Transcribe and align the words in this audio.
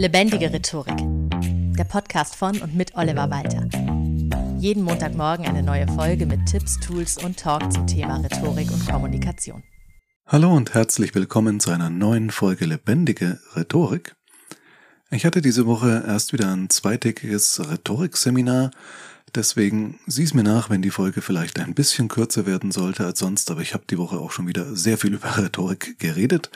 Lebendige 0.00 0.50
Rhetorik. 0.50 0.96
Der 1.76 1.84
Podcast 1.84 2.34
von 2.34 2.58
und 2.62 2.74
mit 2.74 2.94
Oliver 2.94 3.28
Walter. 3.28 3.68
Jeden 4.58 4.82
Montagmorgen 4.82 5.44
eine 5.44 5.62
neue 5.62 5.86
Folge 5.88 6.24
mit 6.24 6.46
Tipps, 6.46 6.80
Tools 6.80 7.22
und 7.22 7.38
Talk 7.38 7.70
zum 7.70 7.86
Thema 7.86 8.16
Rhetorik 8.16 8.70
und 8.72 8.88
Kommunikation. 8.88 9.62
Hallo 10.26 10.56
und 10.56 10.72
herzlich 10.72 11.14
willkommen 11.14 11.60
zu 11.60 11.70
einer 11.70 11.90
neuen 11.90 12.30
Folge 12.30 12.64
Lebendige 12.64 13.40
Rhetorik. 13.54 14.16
Ich 15.10 15.26
hatte 15.26 15.42
diese 15.42 15.66
Woche 15.66 16.02
erst 16.06 16.32
wieder 16.32 16.50
ein 16.50 16.70
zweitägiges 16.70 17.60
Rhetorikseminar, 17.70 18.70
deswegen 19.34 20.00
sieh 20.06 20.24
es 20.24 20.32
mir 20.32 20.44
nach, 20.44 20.70
wenn 20.70 20.80
die 20.80 20.90
Folge 20.90 21.20
vielleicht 21.20 21.58
ein 21.60 21.74
bisschen 21.74 22.08
kürzer 22.08 22.46
werden 22.46 22.72
sollte 22.72 23.04
als 23.04 23.18
sonst, 23.18 23.50
aber 23.50 23.60
ich 23.60 23.74
habe 23.74 23.84
die 23.90 23.98
Woche 23.98 24.16
auch 24.16 24.30
schon 24.30 24.48
wieder 24.48 24.74
sehr 24.74 24.96
viel 24.96 25.12
über 25.16 25.36
Rhetorik 25.36 25.98
geredet. 25.98 26.48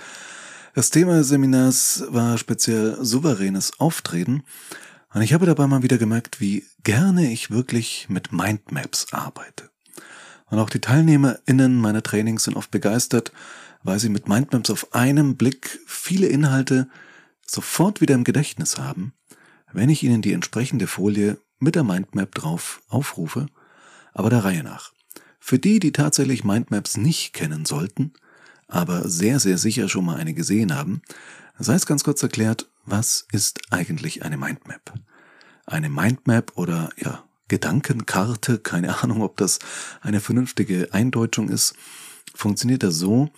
Das 0.75 0.91
Thema 0.91 1.19
des 1.19 1.29
Seminars 1.29 2.03
war 2.09 2.37
speziell 2.37 2.97
souveränes 3.01 3.79
Auftreten. 3.79 4.43
Und 5.13 5.23
ich 5.23 5.33
habe 5.33 5.47
dabei 5.47 5.69
mal 5.69 5.85
wieder 5.85 5.99
gemerkt, 5.99 6.41
wie 6.41 6.65
gerne 6.83 7.31
ich 7.31 7.53
wirklich 7.53 8.09
mit 8.09 8.33
Mindmaps 8.33 9.13
arbeite. 9.13 9.71
Und 10.47 10.59
auch 10.59 10.69
die 10.69 10.81
TeilnehmerInnen 10.81 11.81
meiner 11.81 12.03
Trainings 12.03 12.43
sind 12.43 12.57
oft 12.57 12.73
begeistert, 12.73 13.31
weil 13.85 14.01
sie 14.01 14.09
mit 14.09 14.29
Mindmaps 14.29 14.69
auf 14.69 14.93
einem 14.93 15.37
Blick 15.37 15.79
viele 15.87 16.27
Inhalte 16.27 16.89
sofort 17.47 18.01
wieder 18.01 18.17
im 18.17 18.25
Gedächtnis 18.25 18.77
haben, 18.77 19.13
wenn 19.73 19.91
ich 19.91 20.03
ihnen 20.03 20.23
die 20.23 20.33
entsprechende 20.33 20.89
Folie 20.89 21.39
mit 21.61 21.77
der 21.77 21.85
Mindmap 21.85 22.35
drauf 22.35 22.83
aufrufe, 22.89 23.47
aber 24.13 24.29
der 24.29 24.43
Reihe 24.43 24.65
nach. 24.65 24.93
Für 25.39 25.61
die, 25.61 25.79
die 25.79 25.93
tatsächlich 25.93 26.43
Mindmaps 26.43 26.97
nicht 26.97 27.33
kennen 27.33 27.65
sollten, 27.65 28.13
aber 28.69 29.09
sehr, 29.09 29.41
sehr 29.41 29.59
sicher 29.59 29.89
schon 29.89 30.05
mal 30.05 30.17
eine 30.17 30.35
gesehen 30.35 30.75
haben, 30.75 31.03
sei 31.59 31.75
es 31.75 31.87
ganz 31.87 32.05
kurz 32.05 32.23
erklärt, 32.23 32.69
was 32.85 33.27
ist 33.33 33.61
eigentlich 33.71 34.25
eine 34.25 34.37
Mindmap? 34.37 34.93
Eine 35.67 35.89
Mindmap 35.89 36.53
oder 36.57 36.91
ja, 36.97 37.25
Gedankenkarte, 37.49 38.59
keine 38.59 39.03
Ahnung, 39.03 39.23
ob 39.23 39.37
das 39.37 39.59
eine 40.01 40.21
vernünftige 40.21 40.89
Eindeutschung 40.93 41.49
ist, 41.49 41.75
funktioniert 42.35 42.83
das 42.83 42.97
so, 42.97 43.31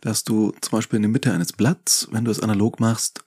dass 0.00 0.24
du 0.24 0.52
zum 0.60 0.70
Beispiel 0.72 0.98
in 0.98 1.02
der 1.02 1.10
Mitte 1.10 1.32
eines 1.32 1.52
Blatts, 1.52 2.08
wenn 2.10 2.24
du 2.24 2.30
es 2.30 2.40
analog 2.40 2.80
machst, 2.80 3.24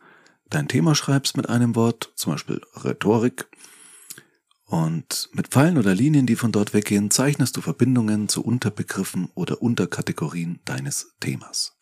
dein 0.50 0.68
Thema 0.68 0.95
schreibst 0.95 1.36
mit 1.36 1.50
einem 1.50 1.76
Wort, 1.76 2.12
zum 2.16 2.34
Beispiel 2.34 2.62
Rhetorik, 2.76 3.48
und 4.70 5.30
mit 5.34 5.48
Pfeilen 5.48 5.80
oder 5.80 5.95
Linien, 5.95 6.28
die 6.28 6.36
von 6.36 6.52
dort 6.52 6.75
weggehen, 6.75 7.09
zeichnest 7.09 7.58
du 7.58 7.62
Verbindungen 7.62 8.30
zu 8.30 8.44
Unterbegriffen 8.44 9.30
oder 9.34 9.64
Unterkategorien 9.64 10.59
deines 10.64 11.16
Themas. 11.20 11.76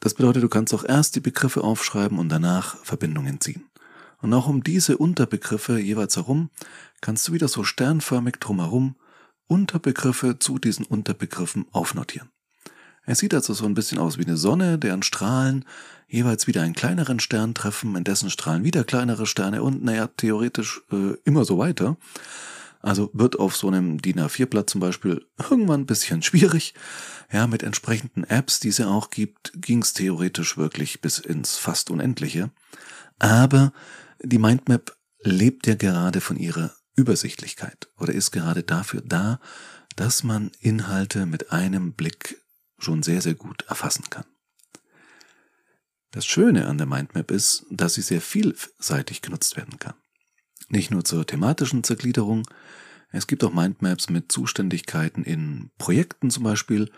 Das 0.00 0.14
bedeutet, 0.14 0.42
du 0.42 0.48
kannst 0.48 0.74
auch 0.74 0.84
erst 0.84 1.14
die 1.14 1.20
Begriffe 1.20 1.62
aufschreiben 1.62 2.18
und 2.18 2.28
danach 2.28 2.76
Verbindungen 2.84 3.40
ziehen. 3.40 3.70
Und 4.20 4.34
auch 4.34 4.48
um 4.48 4.64
diese 4.64 4.98
Unterbegriffe 4.98 5.78
jeweils 5.78 6.16
herum 6.16 6.50
kannst 7.00 7.28
du 7.28 7.32
wieder 7.32 7.46
so 7.46 7.62
sternförmig 7.62 8.36
drumherum 8.40 8.96
Unterbegriffe 9.46 10.40
zu 10.40 10.58
diesen 10.58 10.86
Unterbegriffen 10.86 11.66
aufnotieren. 11.70 12.30
Es 13.06 13.20
sieht 13.20 13.34
also 13.34 13.54
so 13.54 13.64
ein 13.64 13.74
bisschen 13.74 13.98
aus 13.98 14.18
wie 14.18 14.26
eine 14.26 14.36
Sonne, 14.36 14.78
deren 14.78 15.02
Strahlen 15.02 15.64
jeweils 16.08 16.46
wieder 16.46 16.62
einen 16.62 16.74
kleineren 16.74 17.20
Stern 17.20 17.54
treffen, 17.54 17.96
in 17.96 18.04
dessen 18.04 18.30
Strahlen 18.30 18.64
wieder 18.64 18.84
kleinere 18.84 19.26
Sterne 19.26 19.62
und 19.62 19.82
naja, 19.84 20.08
theoretisch 20.16 20.82
äh, 20.92 21.14
immer 21.24 21.44
so 21.44 21.58
weiter. 21.58 21.96
Also 22.80 23.10
wird 23.12 23.38
auf 23.38 23.56
so 23.56 23.68
einem 23.68 24.00
DIN 24.00 24.20
A4-Blatt 24.20 24.70
zum 24.70 24.80
Beispiel 24.80 25.26
irgendwann 25.38 25.82
ein 25.82 25.86
bisschen 25.86 26.22
schwierig. 26.22 26.74
Ja, 27.32 27.46
mit 27.46 27.62
entsprechenden 27.62 28.24
Apps, 28.24 28.60
die 28.60 28.68
es 28.68 28.78
ja 28.78 28.88
auch 28.88 29.10
gibt, 29.10 29.52
ging 29.56 29.82
es 29.82 29.92
theoretisch 29.92 30.56
wirklich 30.56 31.00
bis 31.00 31.18
ins 31.18 31.56
fast 31.56 31.90
Unendliche. 31.90 32.50
Aber 33.18 33.72
die 34.22 34.38
Mindmap 34.38 34.96
lebt 35.20 35.66
ja 35.66 35.74
gerade 35.74 36.20
von 36.20 36.36
ihrer 36.36 36.72
Übersichtlichkeit 36.94 37.88
oder 37.98 38.12
ist 38.12 38.30
gerade 38.30 38.62
dafür 38.62 39.02
da, 39.04 39.40
dass 39.96 40.22
man 40.22 40.52
Inhalte 40.60 41.26
mit 41.26 41.52
einem 41.52 41.92
Blick 41.92 42.40
schon 42.78 43.02
sehr, 43.02 43.20
sehr 43.20 43.34
gut 43.34 43.62
erfassen 43.68 44.04
kann. 44.10 44.24
Das 46.10 46.24
Schöne 46.24 46.66
an 46.66 46.78
der 46.78 46.86
Mindmap 46.86 47.30
ist, 47.30 47.66
dass 47.70 47.94
sie 47.94 48.02
sehr 48.02 48.20
vielseitig 48.20 49.22
genutzt 49.22 49.56
werden 49.56 49.78
kann. 49.78 49.94
Nicht 50.68 50.90
nur 50.90 51.04
zur 51.04 51.26
thematischen 51.26 51.84
Zergliederung, 51.84 52.46
es 53.10 53.26
gibt 53.26 53.44
auch 53.44 53.52
Mindmaps 53.52 54.10
mit 54.10 54.32
Zuständigkeiten 54.32 55.24
in 55.24 55.70
Projekten 55.78 56.30
zum 56.30 56.42
Beispiel, 56.42 56.90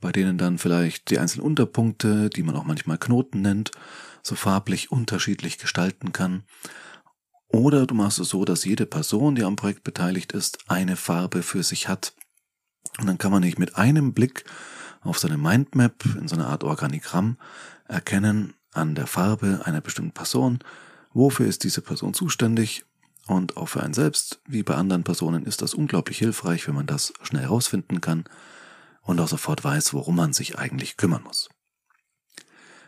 bei 0.00 0.12
denen 0.12 0.38
dann 0.38 0.58
vielleicht 0.58 1.10
die 1.10 1.18
einzelnen 1.18 1.46
Unterpunkte, 1.46 2.30
die 2.30 2.42
man 2.42 2.56
auch 2.56 2.64
manchmal 2.64 2.98
Knoten 2.98 3.42
nennt, 3.42 3.70
so 4.22 4.34
farblich 4.34 4.90
unterschiedlich 4.90 5.58
gestalten 5.58 6.12
kann. 6.12 6.44
Oder 7.48 7.86
du 7.86 7.94
machst 7.94 8.18
es 8.18 8.28
so, 8.28 8.44
dass 8.44 8.64
jede 8.64 8.86
Person, 8.86 9.34
die 9.34 9.44
am 9.44 9.56
Projekt 9.56 9.84
beteiligt 9.84 10.32
ist, 10.32 10.70
eine 10.70 10.96
Farbe 10.96 11.42
für 11.42 11.62
sich 11.62 11.88
hat. 11.88 12.14
Und 12.98 13.06
dann 13.06 13.18
kann 13.18 13.32
man 13.32 13.42
nicht 13.42 13.58
mit 13.58 13.76
einem 13.76 14.14
Blick 14.14 14.44
auf 15.00 15.18
seine 15.18 15.38
Mindmap 15.38 16.04
in 16.18 16.28
so 16.28 16.36
einer 16.36 16.48
Art 16.48 16.64
Organigramm 16.64 17.38
erkennen 17.88 18.54
an 18.72 18.94
der 18.94 19.06
Farbe 19.06 19.62
einer 19.64 19.80
bestimmten 19.80 20.12
Person, 20.12 20.60
wofür 21.12 21.46
ist 21.46 21.64
diese 21.64 21.80
Person 21.80 22.14
zuständig 22.14 22.84
und 23.26 23.56
auch 23.56 23.66
für 23.66 23.82
einen 23.82 23.94
selbst, 23.94 24.40
wie 24.46 24.62
bei 24.62 24.74
anderen 24.74 25.04
Personen, 25.04 25.44
ist 25.44 25.62
das 25.62 25.74
unglaublich 25.74 26.18
hilfreich, 26.18 26.66
wenn 26.68 26.74
man 26.74 26.86
das 26.86 27.12
schnell 27.22 27.42
herausfinden 27.42 28.00
kann 28.00 28.24
und 29.02 29.20
auch 29.20 29.28
sofort 29.28 29.64
weiß, 29.64 29.94
worum 29.94 30.16
man 30.16 30.32
sich 30.32 30.58
eigentlich 30.58 30.96
kümmern 30.96 31.22
muss. 31.22 31.48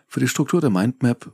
Für 0.06 0.20
die 0.20 0.28
Struktur 0.28 0.60
der 0.60 0.70
Mindmap 0.70 1.32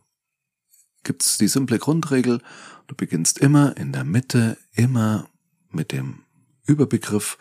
gibt 1.04 1.22
es 1.24 1.38
die 1.38 1.48
simple 1.48 1.78
Grundregel, 1.78 2.40
du 2.86 2.94
beginnst 2.94 3.38
immer 3.38 3.76
in 3.76 3.92
der 3.92 4.04
Mitte, 4.04 4.56
immer 4.72 5.28
mit 5.70 5.92
dem 5.92 6.24
Überbegriff 6.66 7.38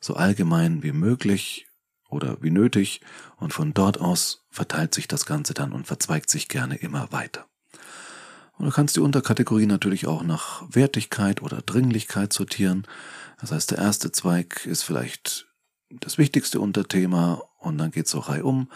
so 0.00 0.14
allgemein 0.14 0.82
wie 0.82 0.92
möglich 0.92 1.67
oder 2.08 2.38
wie 2.40 2.50
nötig 2.50 3.00
und 3.36 3.52
von 3.52 3.74
dort 3.74 4.00
aus 4.00 4.46
verteilt 4.50 4.94
sich 4.94 5.08
das 5.08 5.26
Ganze 5.26 5.54
dann 5.54 5.72
und 5.72 5.86
verzweigt 5.86 6.30
sich 6.30 6.48
gerne 6.48 6.76
immer 6.76 7.12
weiter. 7.12 7.46
Und 8.58 8.66
du 8.66 8.72
kannst 8.72 8.96
die 8.96 9.00
Unterkategorien 9.00 9.68
natürlich 9.68 10.06
auch 10.06 10.22
nach 10.22 10.62
Wertigkeit 10.68 11.42
oder 11.42 11.62
Dringlichkeit 11.62 12.32
sortieren. 12.32 12.86
Das 13.40 13.52
heißt, 13.52 13.70
der 13.70 13.78
erste 13.78 14.10
Zweig 14.10 14.66
ist 14.66 14.82
vielleicht 14.82 15.46
das 15.90 16.18
wichtigste 16.18 16.60
Unterthema 16.60 17.42
und 17.60 17.78
dann 17.78 17.92
geht's 17.92 18.14
auch 18.14 18.28
reihum. 18.28 18.68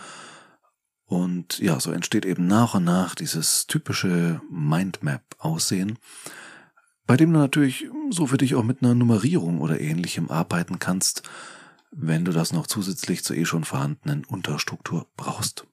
Und 1.04 1.59
ja, 1.59 1.81
so 1.81 1.91
entsteht 1.91 2.25
eben 2.25 2.47
nach 2.47 2.75
und 2.75 2.84
nach 2.84 3.15
dieses 3.15 3.66
typische 3.66 4.41
Mindmap-Aussehen, 4.50 5.98
bei 7.06 7.16
dem 7.16 7.32
du 7.32 7.38
natürlich 7.38 7.88
so 8.10 8.28
für 8.28 8.38
dich 8.38 8.54
auch 8.54 8.62
mit 8.62 8.82
einer 8.82 8.94
Nummerierung 8.94 9.60
oder 9.60 9.81
ähnlichem 9.81 10.31
arbeiten 10.31 10.78
kannst, 10.78 11.22
wenn 11.94 12.25
du 12.25 12.32
das 12.32 12.53
noch 12.53 12.66
zusätzlich 12.66 13.22
zur 13.22 13.36
eh 13.36 13.44
schon 13.44 13.64
vorhandenen 13.64 14.25
Unterstruktur 14.25 15.06
brauchst. 15.16 15.66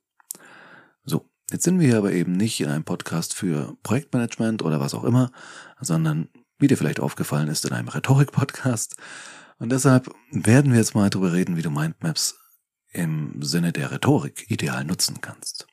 So, 1.05 1.29
jetzt 1.49 1.63
sind 1.63 1.79
wir 1.79 1.87
hier 1.87 1.97
aber 1.97 2.11
eben 2.11 2.33
nicht 2.33 2.59
in 2.59 2.67
einem 2.69 2.83
Podcast 2.83 3.33
für 3.33 3.77
Projektmanagement 3.83 4.61
oder 4.61 4.79
was 4.79 4.93
auch 4.93 5.05
immer, 5.05 5.31
sondern 5.79 6.27
wie 6.59 6.67
dir 6.67 6.77
vielleicht 6.77 6.99
aufgefallen 6.99 7.47
ist, 7.47 7.65
in 7.65 7.71
einem 7.71 7.87
Rhetorik-Podcast. 7.87 8.97
Und 9.59 9.71
deshalb 9.71 10.13
werden 10.31 10.73
wir 10.73 10.79
jetzt 10.79 10.93
mal 10.93 11.09
darüber 11.09 11.33
reden, 11.33 11.55
wie 11.55 11.61
du 11.61 11.71
Mindmaps 11.71 12.37
im 12.91 13.41
Sinne 13.41 13.71
der 13.71 13.91
Rhetorik 13.91 14.51
ideal 14.51 14.83
nutzen 14.83 15.21
kannst. 15.21 15.67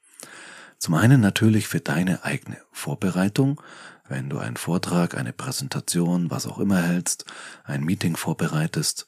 Zum 0.79 0.95
einen 0.95 1.21
natürlich 1.21 1.67
für 1.67 1.81
deine 1.81 2.25
eigene 2.25 2.59
Vorbereitung, 2.71 3.61
wenn 4.09 4.29
du 4.29 4.39
einen 4.39 4.57
Vortrag, 4.57 5.17
eine 5.17 5.33
Präsentation, 5.33 6.31
was 6.31 6.47
auch 6.47 6.59
immer 6.59 6.83
hältst, 6.83 7.25
ein 7.65 7.85
Meeting 7.85 8.17
vorbereitest. 8.17 9.07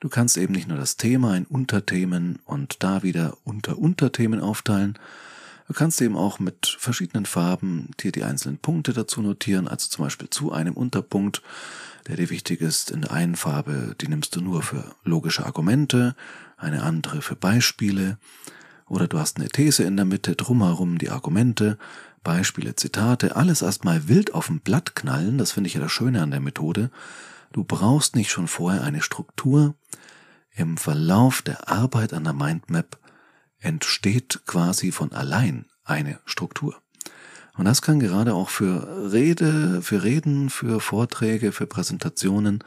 Du 0.00 0.08
kannst 0.08 0.36
eben 0.36 0.52
nicht 0.52 0.68
nur 0.68 0.78
das 0.78 0.96
Thema 0.96 1.36
in 1.36 1.44
Unterthemen 1.44 2.38
und 2.44 2.82
da 2.82 3.02
wieder 3.02 3.36
unter 3.44 3.78
Unterthemen 3.78 4.40
aufteilen, 4.40 4.98
Du 5.68 5.74
kannst 5.74 6.00
eben 6.00 6.16
auch 6.16 6.38
mit 6.38 6.76
verschiedenen 6.78 7.26
Farben 7.26 7.90
dir 7.98 8.12
die 8.12 8.22
einzelnen 8.22 8.58
Punkte 8.58 8.92
dazu 8.92 9.20
notieren, 9.20 9.66
also 9.66 9.88
zum 9.88 10.04
Beispiel 10.04 10.30
zu 10.30 10.52
einem 10.52 10.74
Unterpunkt, 10.74 11.42
der 12.06 12.16
dir 12.16 12.30
wichtig 12.30 12.60
ist, 12.60 12.92
in 12.92 13.02
der 13.02 13.12
einen 13.12 13.34
Farbe, 13.34 13.96
die 14.00 14.06
nimmst 14.06 14.36
du 14.36 14.40
nur 14.40 14.62
für 14.62 14.94
logische 15.04 15.44
Argumente, 15.44 16.14
eine 16.56 16.82
andere 16.82 17.20
für 17.20 17.34
Beispiele, 17.34 18.18
oder 18.88 19.08
du 19.08 19.18
hast 19.18 19.38
eine 19.38 19.48
These 19.48 19.82
in 19.82 19.96
der 19.96 20.04
Mitte, 20.04 20.36
drumherum 20.36 20.98
die 20.98 21.10
Argumente, 21.10 21.78
Beispiele, 22.26 22.74
Zitate, 22.74 23.36
alles 23.36 23.62
erstmal 23.62 24.08
wild 24.08 24.34
auf 24.34 24.48
dem 24.48 24.58
Blatt 24.58 24.96
knallen, 24.96 25.38
das 25.38 25.52
finde 25.52 25.68
ich 25.68 25.74
ja 25.74 25.80
das 25.80 25.92
Schöne 25.92 26.20
an 26.22 26.32
der 26.32 26.40
Methode. 26.40 26.90
Du 27.52 27.62
brauchst 27.62 28.16
nicht 28.16 28.32
schon 28.32 28.48
vorher 28.48 28.82
eine 28.82 29.00
Struktur. 29.00 29.76
Im 30.50 30.76
Verlauf 30.76 31.42
der 31.42 31.68
Arbeit 31.68 32.12
an 32.12 32.24
der 32.24 32.32
Mindmap 32.32 32.98
entsteht 33.60 34.40
quasi 34.44 34.90
von 34.90 35.12
allein 35.12 35.66
eine 35.84 36.18
Struktur. 36.24 36.74
Und 37.56 37.64
das 37.64 37.80
kann 37.80 38.00
gerade 38.00 38.34
auch 38.34 38.48
für 38.48 39.12
Rede, 39.12 39.80
für 39.80 40.02
Reden, 40.02 40.50
für 40.50 40.80
Vorträge, 40.80 41.52
für 41.52 41.68
Präsentationen 41.68 42.64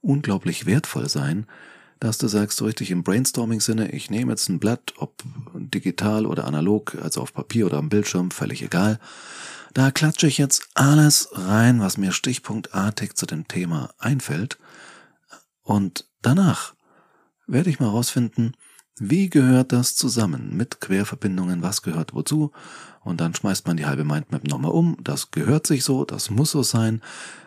unglaublich 0.00 0.64
wertvoll 0.64 1.08
sein, 1.08 1.46
dass 2.02 2.18
du 2.18 2.26
sagst, 2.26 2.58
so 2.58 2.64
richtig 2.64 2.90
im 2.90 3.04
Brainstorming-Sinne, 3.04 3.92
ich 3.92 4.10
nehme 4.10 4.32
jetzt 4.32 4.48
ein 4.48 4.58
Blatt, 4.58 4.94
ob 4.96 5.22
digital 5.54 6.26
oder 6.26 6.46
analog, 6.46 6.96
also 7.00 7.20
auf 7.20 7.32
Papier 7.32 7.66
oder 7.66 7.78
am 7.78 7.88
Bildschirm, 7.88 8.32
völlig 8.32 8.60
egal. 8.62 8.98
Da 9.72 9.92
klatsche 9.92 10.26
ich 10.26 10.36
jetzt 10.36 10.68
alles 10.74 11.28
rein, 11.32 11.80
was 11.80 11.98
mir 11.98 12.10
stichpunktartig 12.10 13.14
zu 13.14 13.24
dem 13.24 13.46
Thema 13.46 13.90
einfällt. 13.98 14.58
Und 15.62 16.08
danach 16.22 16.74
werde 17.46 17.70
ich 17.70 17.78
mal 17.78 17.88
rausfinden, 17.88 18.56
wie 18.98 19.30
gehört 19.30 19.70
das 19.70 19.94
zusammen 19.94 20.56
mit 20.56 20.80
Querverbindungen, 20.80 21.62
was 21.62 21.82
gehört 21.82 22.14
wozu? 22.14 22.50
Und 23.04 23.20
dann 23.20 23.32
schmeißt 23.32 23.68
man 23.68 23.76
die 23.76 23.86
halbe 23.86 24.04
Mindmap 24.04 24.42
nochmal 24.48 24.72
um. 24.72 24.96
Das 25.00 25.30
gehört 25.30 25.68
sich 25.68 25.84
so, 25.84 26.04
das 26.04 26.30
muss 26.30 26.50
so 26.50 26.64
sein. 26.64 27.00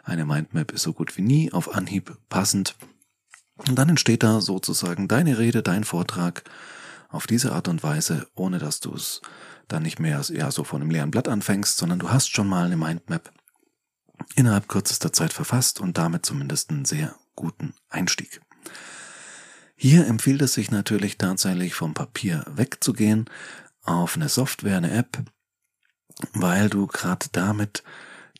Eine 0.03 0.25
Mindmap 0.25 0.71
ist 0.71 0.83
so 0.83 0.93
gut 0.93 1.17
wie 1.17 1.23
nie 1.23 1.51
auf 1.51 1.75
Anhieb 1.75 2.17
passend. 2.29 2.75
Und 3.57 3.75
dann 3.75 3.89
entsteht 3.89 4.23
da 4.23 4.41
sozusagen 4.41 5.07
deine 5.07 5.37
Rede, 5.37 5.63
dein 5.63 5.83
Vortrag 5.83 6.43
auf 7.09 7.27
diese 7.27 7.53
Art 7.53 7.67
und 7.67 7.83
Weise, 7.83 8.27
ohne 8.35 8.59
dass 8.59 8.79
du 8.79 8.93
es 8.93 9.21
dann 9.67 9.83
nicht 9.83 9.99
mehr 9.99 10.21
ja, 10.29 10.51
so 10.51 10.63
von 10.63 10.81
einem 10.81 10.91
leeren 10.91 11.11
Blatt 11.11 11.27
anfängst, 11.27 11.77
sondern 11.77 11.99
du 11.99 12.09
hast 12.09 12.29
schon 12.29 12.47
mal 12.47 12.65
eine 12.65 12.77
Mindmap 12.77 13.31
innerhalb 14.35 14.67
kürzester 14.67 15.13
Zeit 15.13 15.33
verfasst 15.33 15.79
und 15.79 15.97
damit 15.97 16.25
zumindest 16.25 16.69
einen 16.69 16.85
sehr 16.85 17.15
guten 17.35 17.73
Einstieg. 17.89 18.41
Hier 19.75 20.07
empfiehlt 20.07 20.41
es 20.41 20.53
sich 20.53 20.71
natürlich 20.71 21.17
tatsächlich 21.17 21.73
vom 21.73 21.93
Papier 21.93 22.45
wegzugehen 22.47 23.29
auf 23.83 24.15
eine 24.15 24.29
Software, 24.29 24.77
eine 24.77 24.91
App, 24.91 25.23
weil 26.33 26.69
du 26.69 26.87
gerade 26.87 27.27
damit 27.31 27.83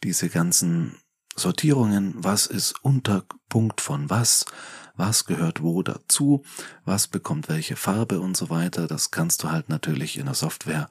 diese 0.03 0.29
ganzen 0.29 0.97
Sortierungen, 1.35 2.13
was 2.17 2.45
ist 2.47 2.73
Unterpunkt 2.83 3.81
von 3.81 4.09
was, 4.09 4.45
was 4.97 5.25
gehört 5.25 5.61
wo 5.61 5.81
dazu, 5.83 6.43
was 6.85 7.07
bekommt 7.07 7.49
welche 7.49 7.75
Farbe 7.75 8.19
und 8.19 8.35
so 8.37 8.49
weiter, 8.49 8.87
das 8.87 9.11
kannst 9.11 9.43
du 9.43 9.51
halt 9.51 9.69
natürlich 9.69 10.17
in 10.17 10.25
der 10.25 10.35
Software 10.35 10.89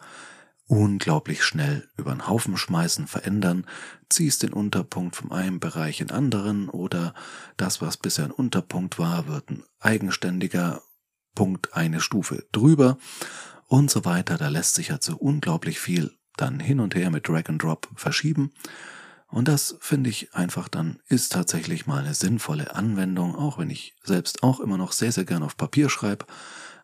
unglaublich 0.67 1.45
schnell 1.45 1.89
über 1.97 2.13
den 2.13 2.27
Haufen 2.27 2.57
schmeißen, 2.57 3.07
verändern, 3.07 3.67
ziehst 4.09 4.43
den 4.43 4.53
Unterpunkt 4.53 5.17
vom 5.17 5.31
einen 5.31 5.61
Bereich 5.61 6.01
in 6.01 6.11
anderen 6.11 6.69
oder 6.69 7.15
das, 7.57 7.81
was 7.81 7.97
bisher 7.97 8.25
ein 8.25 8.31
Unterpunkt 8.31 8.99
war, 8.99 9.27
wird 9.27 9.51
ein 9.51 9.63
eigenständiger 9.81 10.83
Punkt 11.35 11.75
eine 11.75 12.01
Stufe 12.01 12.47
drüber 12.53 12.97
und 13.67 13.91
so 13.91 14.05
weiter. 14.05 14.39
Da 14.39 14.49
lässt 14.49 14.75
sich 14.75 14.93
also 14.93 15.17
unglaublich 15.17 15.79
viel 15.79 16.13
dann 16.37 16.61
hin 16.61 16.81
und 16.81 16.95
her 16.95 17.11
mit 17.11 17.29
Drag 17.29 17.49
and 17.49 17.63
Drop 17.63 17.89
verschieben. 17.97 18.53
Und 19.35 19.49
das 19.49 19.75
finde 19.81 20.11
ich 20.11 20.33
einfach 20.33 20.69
dann 20.69 21.01
ist 21.09 21.33
tatsächlich 21.33 21.89
mal 21.89 22.05
eine 22.05 22.15
sinnvolle 22.15 22.77
Anwendung, 22.77 23.35
auch 23.35 23.59
wenn 23.59 23.69
ich 23.69 23.97
selbst 24.05 24.45
auch 24.45 24.61
immer 24.61 24.79
noch 24.79 24.93
sehr, 24.93 25.11
sehr 25.11 25.25
gern 25.25 25.43
auf 25.43 25.57
Papier 25.57 25.89
schreibe. 25.89 26.25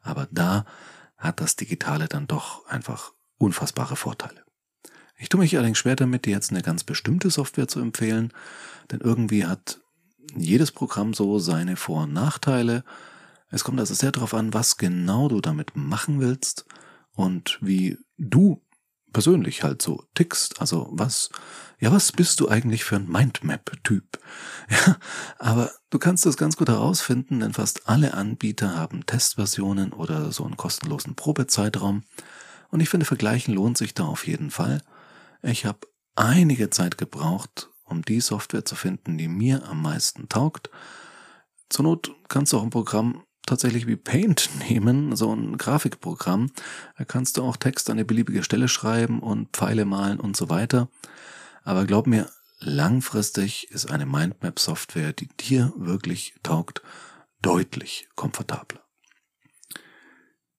Aber 0.03 0.27
da 0.33 0.65
hat 1.17 1.41
das 1.41 1.55
Digitale 1.55 2.09
dann 2.09 2.27
doch 2.27 2.67
einfach 2.67 3.13
unfassbare 3.39 3.95
Vorteile. 3.95 4.43
Ich 5.17 5.29
tue 5.29 5.39
mich 5.39 5.57
allerdings 5.57 5.79
schwer 5.79 5.95
damit, 5.95 6.27
dir 6.27 6.33
jetzt 6.33 6.51
eine 6.51 6.63
ganz 6.63 6.83
bestimmte 6.83 7.31
Software 7.31 7.69
zu 7.69 7.79
empfehlen, 7.79 8.33
denn 8.91 8.99
irgendwie 8.99 9.47
hat 9.47 9.79
jedes 10.35 10.73
Programm 10.73 11.15
so 11.15 11.39
seine 11.39 11.77
Vor- 11.77 12.03
und 12.03 12.13
Nachteile. 12.13 12.83
Es 13.51 13.63
kommt 13.63 13.79
also 13.79 13.95
sehr 13.95 14.11
darauf 14.11 14.35
an, 14.35 14.53
was 14.53 14.77
genau 14.77 15.29
du 15.29 15.41
damit 15.41 15.77
machen 15.77 16.19
willst 16.19 16.67
und 17.13 17.59
wie 17.61 17.97
du 18.19 18.61
persönlich 19.13 19.63
halt 19.63 19.83
so 19.83 20.05
tickst. 20.15 20.61
Also 20.61 20.89
was, 20.93 21.31
ja, 21.79 21.93
was 21.93 22.13
bist 22.13 22.41
du 22.41 22.49
eigentlich 22.49 22.85
für 22.85 22.97
ein 22.97 23.09
Mindmap-Typ? 23.09 24.19
Ja, 24.71 24.99
aber 25.41 25.73
du 25.91 25.99
kannst 25.99 26.27
das 26.27 26.37
ganz 26.37 26.57
gut 26.57 26.69
herausfinden, 26.69 27.41
denn 27.41 27.53
fast 27.53 27.89
alle 27.89 28.15
Anbieter 28.15 28.77
haben 28.77 29.05
Testversionen 29.05 29.93
oder 29.93 30.31
so 30.31 30.45
einen 30.45 30.57
kostenlosen 30.57 31.17
Probezeitraum. 31.17 32.05
Und 32.71 32.79
ich 32.79 32.89
finde, 32.89 33.05
vergleichen 33.05 33.53
lohnt 33.53 33.77
sich 33.77 33.95
da 33.95 34.05
auf 34.05 34.29
jeden 34.29 34.53
Fall. 34.53 34.81
Ich 35.43 35.67
habe 35.67 35.81
einige 36.15 36.71
Zeit 36.71 36.99
gebraucht, 36.99 37.69
um 37.85 38.03
die 38.03 38.21
Software 38.21 38.65
zu 38.65 38.77
finden, 38.77 39.19
die 39.19 39.27
mir 39.27 39.69
am 39.69 39.83
meisten 39.83 40.29
taugt. 40.29 40.71
Zur 41.69 41.85
Not 41.85 42.13
kannst 42.29 42.53
du 42.53 42.59
auch 42.59 42.63
ein 42.63 42.71
Programm 42.71 43.25
tatsächlich 43.47 43.87
wie 43.87 43.97
Paint 43.97 44.51
nehmen, 44.69 45.17
so 45.17 45.35
ein 45.35 45.59
Grafikprogramm. 45.59 46.51
Da 46.99 47.05
kannst 47.05 47.37
du 47.37 47.43
auch 47.43 47.57
Text 47.57 47.91
an 47.91 47.99
eine 47.99 48.05
beliebige 48.05 48.43
Stelle 48.43 48.69
schreiben 48.69 49.21
und 49.21 49.51
Pfeile 49.57 49.85
malen 49.85 50.21
und 50.21 50.37
so 50.37 50.49
weiter. 50.49 50.89
Aber 51.63 51.85
glaub 51.85 52.07
mir, 52.07 52.31
langfristig 52.59 53.71
ist 53.71 53.91
eine 53.91 54.07
Mindmap-Software, 54.07 55.13
die 55.13 55.29
dir 55.29 55.73
wirklich 55.77 56.35
taugt, 56.43 56.83
deutlich 57.43 58.09
komfortabler. 58.15 58.81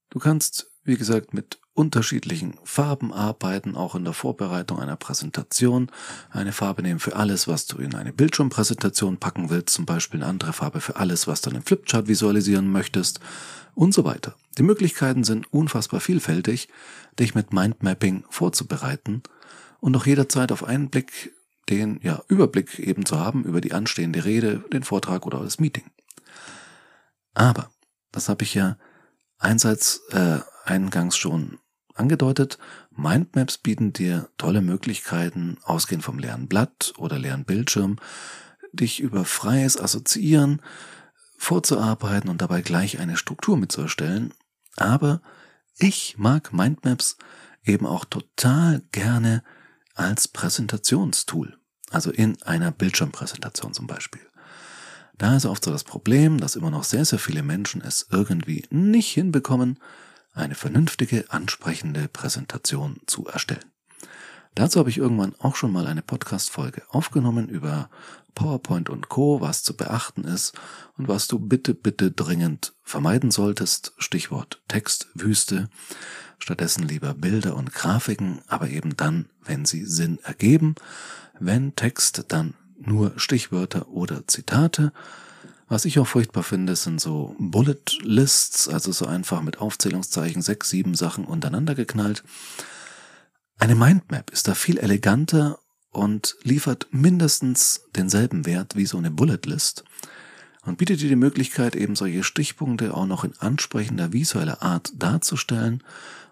Du 0.09 0.19
kannst, 0.19 0.67
wie 0.83 0.97
gesagt, 0.97 1.33
mit 1.33 1.59
unterschiedlichen 1.81 2.59
Farben 2.63 3.11
arbeiten, 3.11 3.75
auch 3.75 3.95
in 3.95 4.03
der 4.03 4.13
Vorbereitung 4.13 4.79
einer 4.79 4.97
Präsentation. 4.97 5.89
Eine 6.29 6.51
Farbe 6.51 6.83
nehmen 6.83 6.99
für 6.99 7.15
alles, 7.15 7.47
was 7.47 7.65
du 7.65 7.79
in 7.79 7.95
eine 7.95 8.13
Bildschirmpräsentation 8.13 9.17
packen 9.17 9.49
willst, 9.49 9.69
zum 9.69 9.87
Beispiel 9.87 10.21
eine 10.21 10.29
andere 10.29 10.53
Farbe 10.53 10.79
für 10.79 10.97
alles, 10.97 11.25
was 11.25 11.41
du 11.41 11.49
in 11.49 11.55
einem 11.55 11.65
Flipchart 11.65 12.07
visualisieren 12.07 12.71
möchtest 12.71 13.19
und 13.73 13.95
so 13.95 14.05
weiter. 14.05 14.35
Die 14.59 14.63
Möglichkeiten 14.63 15.23
sind 15.23 15.51
unfassbar 15.51 16.01
vielfältig, 16.01 16.69
dich 17.19 17.33
mit 17.33 17.51
Mindmapping 17.51 18.25
vorzubereiten 18.29 19.23
und 19.79 19.97
auch 19.97 20.05
jederzeit 20.05 20.51
auf 20.51 20.63
einen 20.63 20.91
Blick 20.91 21.33
den 21.67 21.99
ja, 22.03 22.21
Überblick 22.27 22.77
eben 22.77 23.07
zu 23.07 23.19
haben 23.19 23.43
über 23.43 23.59
die 23.59 23.73
anstehende 23.73 24.23
Rede, 24.23 24.63
den 24.71 24.83
Vortrag 24.83 25.25
oder 25.25 25.39
das 25.39 25.59
Meeting. 25.59 25.85
Aber, 27.33 27.71
das 28.11 28.29
habe 28.29 28.43
ich 28.43 28.53
ja 28.53 28.77
einsatz 29.39 30.01
äh, 30.11 30.39
eingangs 30.65 31.17
schon 31.17 31.57
angedeutet, 32.01 32.57
Mindmaps 32.95 33.57
bieten 33.57 33.94
dir 33.94 34.30
tolle 34.38 34.62
Möglichkeiten, 34.62 35.57
ausgehend 35.63 36.03
vom 36.03 36.19
leeren 36.19 36.48
Blatt 36.48 36.94
oder 36.98 37.18
leeren 37.18 37.45
Bildschirm, 37.45 37.98
dich 38.74 39.00
über 39.00 39.24
freies 39.25 39.80
Assoziieren 39.80 40.62
vorzuarbeiten 41.38 42.30
und 42.30 42.42
dabei 42.42 42.62
gleich 42.62 43.00
eine 43.00 43.18
Struktur 43.18 43.57
mitzuerstellen. 43.57 44.33
Aber 44.75 45.21
ich 45.77 46.18
mag 46.18 46.53
Mindmaps 46.53 47.18
eben 47.63 47.86
auch 47.86 48.06
total 48.06 48.81
gerne 48.92 49.44
als 49.95 50.27
Präsentationstool. 50.27 51.57
Also 51.89 52.12
in 52.12 52.42
einer 52.44 52.71
Bildschirmpräsentation 52.71 53.74
zum 53.74 53.88
Beispiel. 53.88 54.21
Da 55.18 55.36
ist 55.36 55.45
oft 55.45 55.63
so 55.63 55.71
das 55.71 55.83
Problem, 55.83 56.39
dass 56.39 56.56
immer 56.56 56.71
noch 56.71 56.83
sehr, 56.83 57.06
sehr 57.06 57.19
viele 57.19 57.44
Menschen 57.44 57.81
es 57.81 58.07
irgendwie 58.09 58.65
nicht 58.69 59.12
hinbekommen, 59.12 59.77
eine 60.33 60.55
vernünftige, 60.55 61.25
ansprechende 61.29 62.07
Präsentation 62.07 63.01
zu 63.05 63.27
erstellen. 63.27 63.71
Dazu 64.55 64.79
habe 64.79 64.89
ich 64.89 64.97
irgendwann 64.97 65.35
auch 65.39 65.55
schon 65.55 65.71
mal 65.71 65.87
eine 65.87 66.01
Podcast-Folge 66.01 66.83
aufgenommen 66.89 67.47
über 67.47 67.89
PowerPoint 68.35 68.89
und 68.89 69.07
Co., 69.07 69.39
was 69.39 69.63
zu 69.63 69.75
beachten 69.75 70.25
ist 70.25 70.53
und 70.97 71.07
was 71.07 71.27
du 71.27 71.39
bitte, 71.39 71.73
bitte 71.73 72.11
dringend 72.11 72.73
vermeiden 72.81 73.31
solltest. 73.31 73.93
Stichwort 73.97 74.61
Textwüste. 74.67 75.69
Stattdessen 76.38 76.88
lieber 76.88 77.13
Bilder 77.13 77.55
und 77.55 77.73
Grafiken, 77.73 78.41
aber 78.47 78.69
eben 78.69 78.97
dann, 78.97 79.29
wenn 79.43 79.65
sie 79.65 79.85
Sinn 79.85 80.19
ergeben. 80.23 80.75
Wenn 81.39 81.75
Text, 81.75 82.25
dann 82.29 82.55
nur 82.77 83.13
Stichwörter 83.17 83.88
oder 83.89 84.27
Zitate 84.27 84.91
was 85.71 85.85
ich 85.85 85.97
auch 85.99 86.07
furchtbar 86.07 86.43
finde, 86.43 86.75
sind 86.75 86.99
so 86.99 87.33
Bullet 87.39 87.81
Lists, 88.01 88.67
also 88.67 88.91
so 88.91 89.05
einfach 89.05 89.41
mit 89.41 89.59
Aufzählungszeichen 89.59 90.41
sechs, 90.41 90.69
sieben 90.69 90.95
Sachen 90.95 91.23
untereinander 91.23 91.75
geknallt. 91.75 92.25
Eine 93.57 93.75
Mindmap 93.75 94.31
ist 94.31 94.49
da 94.49 94.53
viel 94.53 94.77
eleganter 94.77 95.59
und 95.89 96.35
liefert 96.43 96.87
mindestens 96.91 97.85
denselben 97.95 98.45
Wert 98.45 98.75
wie 98.75 98.85
so 98.85 98.97
eine 98.97 99.11
Bullet 99.11 99.39
List 99.45 99.85
und 100.65 100.77
bietet 100.77 100.99
dir 100.99 101.07
die 101.07 101.15
Möglichkeit, 101.15 101.77
eben 101.77 101.95
solche 101.95 102.25
Stichpunkte 102.25 102.93
auch 102.93 103.05
noch 103.05 103.23
in 103.23 103.37
ansprechender 103.39 104.11
visueller 104.11 104.61
Art 104.61 104.91
darzustellen 104.95 105.85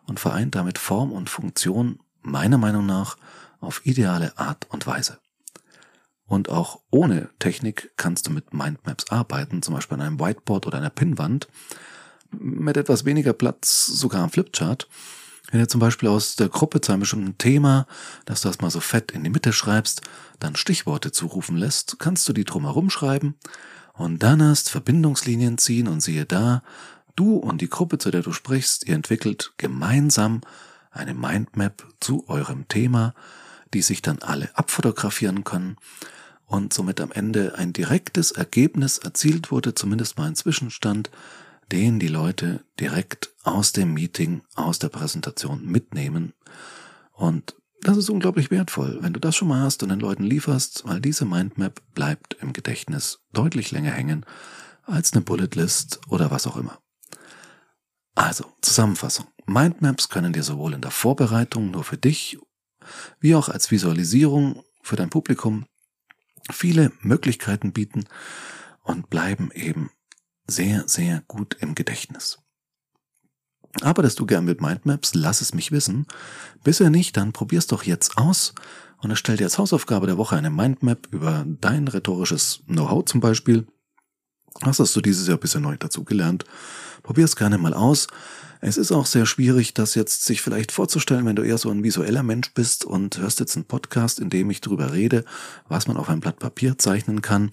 und 0.06 0.20
vereint 0.20 0.54
damit 0.56 0.78
Form 0.78 1.14
und 1.14 1.30
Funktion 1.30 2.00
meiner 2.22 2.58
Meinung 2.58 2.86
nach 2.86 3.16
auf 3.62 3.86
ideale 3.86 4.38
Art 4.38 4.68
und 4.70 4.86
Weise. 4.86 5.20
Und 6.30 6.48
auch 6.48 6.80
ohne 6.92 7.30
Technik 7.40 7.92
kannst 7.98 8.28
du 8.28 8.32
mit 8.32 8.54
Mindmaps 8.54 9.10
arbeiten, 9.10 9.64
zum 9.64 9.74
Beispiel 9.74 9.96
an 9.96 10.06
einem 10.06 10.20
Whiteboard 10.20 10.68
oder 10.68 10.78
einer 10.78 10.92
Pinnwand, 10.92 11.48
mit 12.32 12.78
etwas 12.78 13.04
weniger 13.04 13.34
Platz 13.34 13.88
sogar 13.88 14.22
am 14.22 14.30
Flipchart. 14.30 14.88
Wenn 15.50 15.60
du 15.60 15.68
zum 15.68 15.80
Beispiel 15.80 16.08
aus 16.08 16.36
der 16.36 16.48
Gruppe 16.48 16.82
zu 16.82 16.92
einem 16.92 17.00
bestimmten 17.00 17.40
Thema, 17.40 17.88
dass 18.26 18.42
du 18.42 18.48
das 18.48 18.62
mal 18.62 18.70
so 18.70 18.80
fett 18.80 19.12
in 19.12 19.24
die 19.24 19.32
Mitte 19.32 19.52
schreibst, 19.52 20.02
dann 20.40 20.56
Stichworte 20.56 21.12
zurufen 21.12 21.58
lässt, 21.58 21.98
kannst 21.98 22.30
du 22.30 22.34
die 22.34 22.46
drumherum 22.46 22.92
schreiben. 22.92 23.34
Und 23.94 24.22
dann 24.22 24.40
erst 24.40 24.70
Verbindungslinien 24.70 25.58
ziehen 25.58 25.88
und 25.88 26.02
siehe 26.02 26.28
da, 26.28 26.62
du 27.16 27.38
und 27.38 27.62
die 27.62 27.70
Gruppe, 27.70 27.98
zu 27.98 28.12
der 28.12 28.22
du 28.22 28.32
sprichst, 28.34 28.88
ihr 28.88 28.94
entwickelt 28.94 29.54
gemeinsam 29.58 30.42
eine 30.92 31.16
Mindmap 31.16 31.88
zu 32.00 32.26
eurem 32.28 32.68
Thema, 32.68 33.16
die 33.74 33.82
sich 33.82 34.04
dann 34.04 34.20
alle 34.20 34.56
abfotografieren 34.56 35.44
können 35.44 35.78
und 36.50 36.74
somit 36.74 37.00
am 37.00 37.12
Ende 37.12 37.56
ein 37.58 37.74
direktes 37.74 38.32
Ergebnis 38.32 38.98
erzielt 38.98 39.52
wurde, 39.52 39.76
zumindest 39.76 40.18
mal 40.18 40.26
ein 40.26 40.36
Zwischenstand, 40.36 41.12
den 41.72 42.00
die 42.00 42.08
Leute 42.08 42.66
direkt 42.80 43.30
aus 43.44 43.72
dem 43.72 43.94
Meeting, 43.94 44.42
aus 44.56 44.80
der 44.80 44.90
Präsentation 44.90 45.64
mitnehmen. 45.66 46.34
Und 47.14 47.56
das 47.82 47.98
ist 47.98 48.10
unglaublich 48.10 48.50
wertvoll, 48.50 48.98
wenn 49.02 49.14
du 49.14 49.20
das 49.20 49.36
schon 49.36 49.48
mal 49.48 49.62
hast 49.62 49.84
und 49.84 49.90
den 49.90 50.00
Leuten 50.00 50.24
lieferst, 50.24 50.86
weil 50.86 51.00
diese 51.00 51.24
Mindmap 51.24 51.82
bleibt 51.94 52.36
im 52.42 52.52
Gedächtnis 52.52 53.20
deutlich 53.32 53.70
länger 53.70 53.92
hängen 53.92 54.26
als 54.84 55.14
eine 55.14 55.22
Bullet 55.22 55.50
List 55.54 56.02
oder 56.10 56.32
was 56.32 56.48
auch 56.48 56.58
immer. 56.58 56.80
Also, 58.16 58.46
Zusammenfassung. 58.62 59.28
Mindmaps 59.46 60.10
können 60.10 60.34
dir 60.34 60.44
sowohl 60.44 60.74
in 60.74 60.82
der 60.82 60.92
Vorbereitung 60.92 61.70
nur 61.70 61.84
für 61.84 61.98
dich, 61.98 62.40
wie 63.20 63.36
auch 63.36 63.50
als 63.50 63.70
Visualisierung 63.70 64.64
für 64.82 64.96
dein 64.96 65.12
Publikum 65.12 65.66
viele 66.52 66.92
Möglichkeiten 67.02 67.72
bieten 67.74 68.06
und 68.84 69.10
bleiben 69.10 69.52
eben 69.54 69.92
sehr, 70.48 70.88
sehr 70.88 71.24
gut 71.28 71.58
im 71.60 71.76
Gedächtnis. 71.76 72.40
Arbeitest 73.82 74.20
du 74.20 74.26
gern 74.26 74.46
mit 74.46 74.62
Mindmaps? 74.62 75.14
Lass 75.14 75.42
es 75.42 75.54
mich 75.54 75.72
wissen. 75.72 76.08
Bisher 76.64 76.90
nicht, 76.90 77.16
dann 77.18 77.34
probier's 77.34 77.68
doch 77.68 77.84
jetzt 77.84 78.18
aus 78.18 78.54
und 78.98 79.12
erstell 79.12 79.38
dir 79.38 79.46
als 79.46 79.58
Hausaufgabe 79.58 80.08
der 80.08 80.18
Woche 80.18 80.36
eine 80.36 80.50
Mindmap 80.50 81.08
über 81.12 81.46
dein 81.48 81.88
rhetorisches 81.88 82.64
Know-how 82.66 83.06
zum 83.06 83.22
Beispiel. 83.22 83.68
Was 84.62 84.80
hast 84.80 84.96
du 84.96 85.02
dieses 85.02 85.28
Jahr 85.28 85.38
bisher 85.38 85.62
neu 85.62 85.78
dazu 85.78 86.04
gelernt? 86.04 86.46
Probier's 87.10 87.36
gerne 87.36 87.58
mal 87.58 87.74
aus. 87.74 88.06
Es 88.62 88.78
ist 88.78 88.92
auch 88.92 89.08
sehr 89.08 89.26
schwierig, 89.26 89.74
das 89.74 89.96
jetzt 89.96 90.26
sich 90.26 90.44
vielleicht 90.44 90.72
vorzustellen, 90.72 91.26
wenn 91.26 91.36
du 91.36 91.42
eher 91.42 91.58
so 91.58 91.72
ein 91.72 91.82
visueller 91.82 92.22
Mensch 92.22 92.54
bist 92.54 92.86
und 92.86 93.18
hörst 93.18 93.40
jetzt 93.40 93.56
einen 93.56 93.66
Podcast, 93.66 94.20
in 94.20 94.30
dem 94.30 94.52
ich 94.52 94.62
darüber 94.62 94.94
rede, 94.94 95.26
was 95.68 95.88
man 95.88 95.98
auf 95.98 96.08
ein 96.08 96.20
Blatt 96.20 96.38
Papier 96.38 96.78
zeichnen 96.78 97.24
kann. 97.24 97.50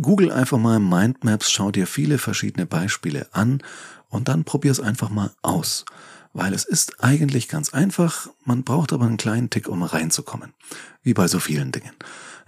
Google 0.00 0.32
einfach 0.32 0.56
mal 0.56 0.80
Mindmaps, 0.80 1.50
schau 1.50 1.70
dir 1.70 1.86
viele 1.86 2.16
verschiedene 2.16 2.64
Beispiele 2.64 3.28
an 3.32 3.62
und 4.08 4.28
dann 4.28 4.44
probier 4.44 4.72
es 4.72 4.80
einfach 4.80 5.10
mal 5.10 5.32
aus. 5.42 5.84
Weil 6.32 6.54
es 6.54 6.64
ist 6.64 7.04
eigentlich 7.04 7.46
ganz 7.46 7.74
einfach, 7.74 8.30
man 8.46 8.64
braucht 8.64 8.94
aber 8.94 9.04
einen 9.04 9.18
kleinen 9.18 9.50
Tick, 9.50 9.68
um 9.68 9.82
reinzukommen. 9.82 10.54
Wie 11.02 11.12
bei 11.12 11.28
so 11.28 11.40
vielen 11.40 11.72
Dingen. 11.72 11.92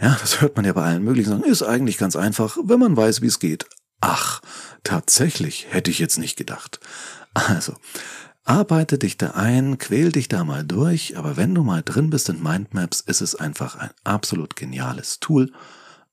Ja, 0.01 0.17
das 0.19 0.41
hört 0.41 0.57
man 0.57 0.65
ja 0.65 0.73
bei 0.73 0.85
allen 0.85 1.05
möglichen 1.05 1.29
sagen, 1.29 1.45
ist 1.45 1.63
eigentlich 1.63 1.99
ganz 1.99 2.17
einfach, 2.17 2.57
wenn 2.65 2.81
man 2.81 2.97
weiß, 2.97 3.21
wie 3.21 3.27
es 3.27 3.41
geht. 3.41 3.67
Ach, 4.03 4.43
tatsächlich, 4.83 5.69
hätte 5.71 5.93
ich 5.93 6.01
jetzt 6.01 6.19
nicht 6.19 6.37
gedacht. 6.37 6.81
Also, 7.35 7.77
arbeite 8.43 8.99
dich 8.99 9.17
da 9.17 9.31
ein, 9.31 9.79
quäl 9.79 10.11
dich 10.11 10.27
da 10.27 10.43
mal 10.43 10.65
durch, 10.65 11.17
aber 11.17 11.37
wenn 11.37 11.55
du 11.55 11.63
mal 11.63 11.83
drin 11.83 12.11
bist 12.11 12.29
in 12.29 12.43
Mindmaps, 12.43 13.01
ist 13.01 13.21
es 13.21 13.37
einfach 13.37 13.77
ein 13.77 13.93
absolut 14.03 14.57
geniales 14.57 15.21
Tool, 15.21 15.53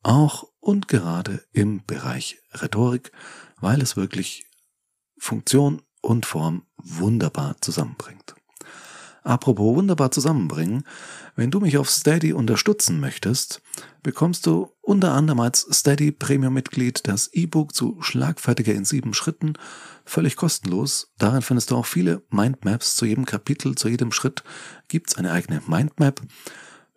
auch 0.04 0.46
und 0.60 0.88
gerade 0.88 1.44
im 1.52 1.84
Bereich 1.84 2.38
Rhetorik, 2.54 3.12
weil 3.60 3.82
es 3.82 3.98
wirklich 3.98 4.46
Funktion 5.18 5.82
und 6.02 6.28
Form 6.28 6.68
wunderbar 6.78 7.56
zusammenbringt. 7.60 8.36
Apropos 9.24 9.76
wunderbar 9.76 10.12
zusammenbringen, 10.12 10.84
wenn 11.36 11.50
du 11.50 11.60
mich 11.60 11.78
auf 11.78 11.90
Steady 11.90 12.34
unterstützen 12.34 13.00
möchtest, 13.00 13.62
bekommst 14.04 14.46
du 14.46 14.72
unter 14.90 15.14
anderem 15.14 15.40
als 15.40 15.68
Steady 15.72 16.12
Premium-Mitglied 16.12 17.08
das 17.08 17.28
E-Book 17.28 17.76
zu 17.76 18.02
Schlagfertiger 18.02 18.74
in 18.74 18.86
sieben 18.86 19.14
Schritten 19.14 19.54
völlig 20.04 20.36
kostenlos. 20.36 21.12
Darin 21.20 21.44
findest 21.44 21.70
du 21.70 21.76
auch 21.76 21.86
viele 21.86 22.24
Mindmaps 22.32 22.96
zu 22.96 23.06
jedem 23.06 23.26
Kapitel, 23.26 23.76
zu 23.76 23.88
jedem 23.88 24.12
Schritt 24.12 24.44
gibt's 24.88 25.16
eine 25.16 25.32
eigene 25.32 25.62
Mindmap. 25.68 26.22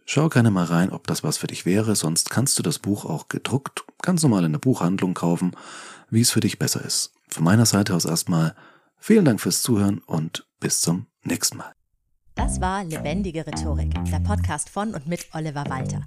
Schau 0.07 0.31
gerne 0.31 0.51
mal 0.51 0.65
rein, 0.65 0.91
ob 0.91 1.07
das 1.07 1.23
was 1.23 1.37
für 1.37 1.49
dich 1.49 1.67
wäre, 1.67 1.95
sonst 1.95 2.31
kannst 2.31 2.59
du 2.59 2.63
das 2.63 2.79
Buch 2.79 3.05
auch 3.05 3.29
gedruckt 3.29 3.85
ganz 4.01 4.23
normal 4.23 4.45
in 4.45 4.53
der 4.53 4.59
Buchhandlung 4.59 5.13
kaufen, 5.13 5.53
wie 6.09 6.23
es 6.23 6.31
für 6.31 6.41
dich 6.41 6.59
besser 6.59 6.83
ist. 6.83 7.13
Von 7.29 7.45
meiner 7.45 7.67
Seite 7.67 7.95
aus 7.95 8.07
erstmal 8.07 8.55
vielen 8.97 9.27
Dank 9.27 9.39
fürs 9.39 9.61
Zuhören 9.61 9.99
und 9.99 10.47
bis 10.61 10.81
zum 10.81 11.09
nächsten 11.25 11.59
Mal. 11.59 11.75
Das 12.37 12.59
war 12.59 12.85
Lebendige 12.85 13.47
Rhetorik, 13.47 13.93
der 14.07 14.21
Podcast 14.21 14.71
von 14.71 14.95
und 14.95 15.07
mit 15.07 15.29
Oliver 15.35 15.67
Walter. 15.69 16.07